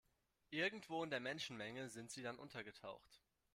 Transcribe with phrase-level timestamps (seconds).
[0.49, 3.21] Irgendwo in der Menschenmenge sind sie dann untergetaucht.